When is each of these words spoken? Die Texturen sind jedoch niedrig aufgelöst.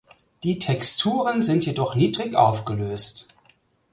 Die 0.41 0.57
Texturen 0.57 1.43
sind 1.43 1.67
jedoch 1.67 1.93
niedrig 1.93 2.33
aufgelöst. 2.35 3.35